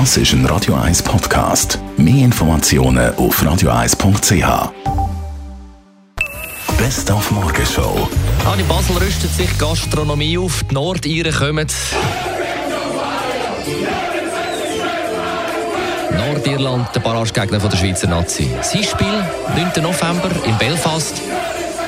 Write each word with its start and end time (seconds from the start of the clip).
Das 0.00 0.16
ist 0.16 0.32
ein 0.32 0.44
Radio 0.46 0.74
1 0.74 1.04
Podcast. 1.04 1.78
Mehr 1.96 2.24
Informationen 2.24 3.14
auf 3.14 3.40
radio1.ch. 3.40 4.72
Best 6.76 7.12
auf 7.12 7.30
Morgenshow. 7.30 8.08
Ah, 8.44 8.56
in 8.58 8.66
Basel 8.66 8.96
rüstet 8.96 9.30
sich 9.30 9.56
Gastronomie 9.56 10.36
auf. 10.36 10.64
Die 10.68 10.74
Nordiren 10.74 11.32
kommen. 11.32 11.68
Nordirland, 16.16 16.88
der 16.92 17.00
Barragegegner 17.00 17.60
der 17.60 17.76
Schweizer 17.76 18.08
Nazi. 18.08 18.50
Sein 18.62 18.82
Spiel 18.82 19.24
9. 19.54 19.80
November 19.80 20.30
in 20.44 20.58
Belfast. 20.58 21.22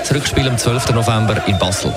Das 0.00 0.12
Rückspiel 0.12 0.48
am 0.48 0.58
12. 0.58 0.90
November 0.90 1.40
in 1.46 1.56
Basel. 1.56 1.94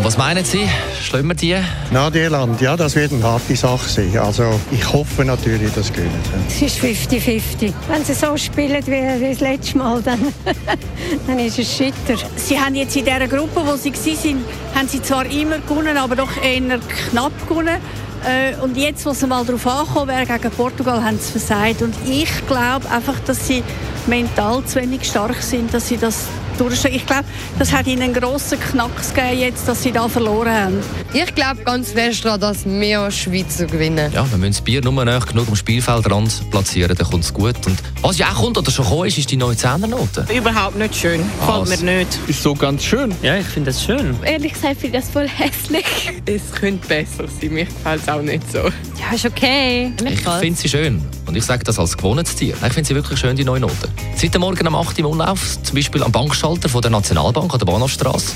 Und 0.00 0.06
was 0.06 0.16
meinen 0.16 0.46
Sie? 0.46 0.66
Schlagen 1.02 1.28
wir 1.28 1.34
die? 1.34 1.56
Nordirland, 1.90 2.58
ja, 2.62 2.74
das 2.74 2.96
wird 2.96 3.12
eine 3.12 3.22
harte 3.22 3.54
Sache 3.54 3.86
sein. 3.86 4.16
Also 4.16 4.58
ich 4.70 4.90
hoffe 4.90 5.26
natürlich, 5.26 5.70
dass 5.74 5.88
sie 5.88 5.92
gewinnen. 5.92 6.22
Es 6.48 6.62
ist 6.62 6.78
50-50. 6.78 7.74
Wenn 7.86 8.02
sie 8.02 8.14
so 8.14 8.34
spielen 8.38 8.82
wie, 8.86 8.92
wie 8.92 9.28
das 9.28 9.40
letzte 9.40 9.76
Mal, 9.76 10.00
dann, 10.00 10.32
dann 11.26 11.38
ist 11.38 11.58
es 11.58 11.76
schitter. 11.76 12.14
Sie 12.34 12.58
haben 12.58 12.74
jetzt 12.76 12.96
in 12.96 13.04
dieser 13.04 13.28
Gruppe, 13.28 13.60
wo 13.62 13.76
sie 13.76 13.92
waren, 13.92 14.44
haben 14.74 14.88
sie 14.88 15.02
zwar 15.02 15.26
immer 15.26 15.58
gewonnen, 15.58 15.98
aber 15.98 16.16
doch 16.16 16.34
eher 16.42 16.78
knapp 17.10 17.46
gewonnen. 17.46 17.76
Äh, 18.24 18.58
und 18.62 18.78
jetzt, 18.78 19.04
wo 19.04 19.12
sie 19.12 19.26
mal 19.26 19.44
darauf 19.44 19.66
angekommen 19.66 20.08
wäre, 20.08 20.24
gegen 20.24 20.50
Portugal, 20.54 21.04
haben 21.04 21.18
sie 21.18 21.32
versagt. 21.32 21.82
Und 21.82 21.94
ich 22.08 22.30
glaube 22.46 22.90
einfach, 22.90 23.20
dass 23.26 23.46
sie 23.46 23.62
mental 24.06 24.64
zu 24.64 24.80
wenig 24.80 25.04
stark 25.04 25.42
sind, 25.42 25.74
dass 25.74 25.88
sie 25.88 25.98
das 25.98 26.24
durchstehen. 26.60 26.94
Ich 26.94 27.06
glaube, 27.06 27.24
das 27.58 27.72
hat 27.72 27.86
ihnen 27.86 28.02
einen 28.02 28.14
grossen 28.14 28.60
Knacks 28.60 29.14
gegeben, 29.14 29.38
jetzt, 29.38 29.66
dass 29.66 29.82
sie 29.82 29.92
da 29.92 30.08
verloren 30.08 30.52
haben. 30.52 30.78
Ich 31.12 31.34
glaube 31.34 31.62
ganz 31.64 31.92
fest 31.92 32.24
daran, 32.24 32.40
dass 32.40 32.64
wir 32.64 33.10
Schweizer 33.10 33.66
gewinnen. 33.66 34.12
Ja, 34.12 34.30
wir 34.30 34.38
müssen 34.38 34.52
das 34.52 34.60
Bier 34.60 34.82
nur 34.82 35.04
näher 35.04 35.20
genug 35.20 35.48
am 35.48 35.56
Spielfeldrand 35.56 36.50
platzieren, 36.50 36.94
dann 36.96 37.10
kommt 37.10 37.24
es 37.24 37.32
gut. 37.32 37.66
Und 37.66 37.78
was 38.02 38.18
ja 38.18 38.28
auch 38.28 38.42
kommt 38.42 38.58
oder 38.58 38.70
schon 38.70 38.84
gekommen 38.84 39.06
ist, 39.06 39.18
ist 39.18 39.30
die 39.30 39.36
neue 39.36 39.56
Zehnernote. 39.56 40.26
Überhaupt 40.34 40.76
nicht 40.76 40.94
schön. 40.94 41.20
Was? 41.46 41.70
Gefällt 41.70 41.82
mir 41.82 41.98
nicht. 41.98 42.18
Ist 42.28 42.42
so 42.42 42.54
ganz 42.54 42.84
schön. 42.84 43.14
Ja, 43.22 43.36
ich 43.36 43.46
finde 43.46 43.70
das 43.70 43.82
schön. 43.82 44.16
Ehrlich 44.24 44.52
gesagt 44.52 44.80
finde 44.80 44.98
ich 44.98 45.04
das 45.04 45.10
voll 45.12 45.28
hässlich. 45.28 45.84
Es 46.26 46.52
könnte 46.52 46.86
besser 46.86 47.26
sein. 47.40 47.52
Mir 47.52 47.64
gefällt 47.64 48.02
es 48.02 48.08
auch 48.08 48.22
nicht 48.22 48.52
so. 48.52 48.58
Ja, 48.58 49.14
ist 49.14 49.24
okay. 49.24 49.92
Ich 50.04 50.20
finde 50.20 50.58
sie 50.60 50.68
schön. 50.68 51.02
Und 51.30 51.36
ich 51.36 51.44
sage 51.44 51.62
das 51.62 51.78
als 51.78 51.96
gewohntes 51.96 52.34
Tier. 52.34 52.54
Ich 52.54 52.72
finde 52.72 52.88
sie 52.88 52.94
wirklich 52.96 53.16
schön, 53.20 53.36
die 53.36 53.44
neue 53.44 53.60
Note. 53.60 53.88
Seit 54.16 54.34
dem 54.34 54.40
Morgen 54.40 54.66
um 54.66 54.74
8 54.74 54.94
Uhr 54.94 54.98
im 54.98 55.06
Umlauf, 55.12 55.62
zum 55.62 55.76
Beispiel 55.76 56.02
am 56.02 56.10
Bankschalter 56.10 56.68
von 56.68 56.82
der 56.82 56.90
Nationalbank 56.90 57.52
an 57.52 57.58
der 57.60 57.66
Bahnhofstrasse. 57.66 58.32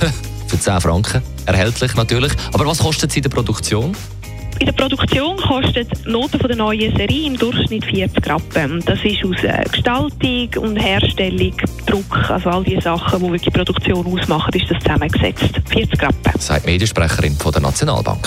Für 0.46 0.58
10 0.58 0.80
Franken. 0.80 1.20
Erhältlich 1.44 1.94
natürlich. 1.96 2.32
Aber 2.54 2.64
was 2.64 2.78
kostet 2.78 3.12
sie 3.12 3.18
in 3.18 3.24
der 3.24 3.28
Produktion? 3.28 3.94
In 4.58 4.64
der 4.64 4.72
Produktion 4.72 5.36
kostet 5.36 5.88
die 6.06 6.10
Note 6.10 6.38
von 6.38 6.48
der 6.48 6.56
neuen 6.56 6.96
Serie 6.96 7.26
im 7.26 7.36
Durchschnitt 7.36 7.84
40 7.84 8.26
Rappen. 8.26 8.82
Das 8.86 8.98
ist 9.04 9.22
aus 9.22 9.44
äh, 9.44 9.62
Gestaltung 9.70 10.64
und 10.64 10.76
Herstellung, 10.76 11.52
Druck, 11.84 12.30
also 12.30 12.48
all 12.48 12.64
die 12.64 12.80
Sachen, 12.80 13.18
die 13.18 13.26
wirklich 13.26 13.42
die 13.42 13.50
Produktion 13.50 14.06
ausmachen, 14.06 14.54
ist 14.54 14.70
das 14.70 14.82
zusammengesetzt. 14.82 15.60
40 15.68 16.02
Rappen. 16.02 16.40
Sagt 16.40 16.64
die 16.64 16.70
Mediensprecherin 16.70 17.36
von 17.36 17.52
der 17.52 17.60
Nationalbank. 17.60 18.26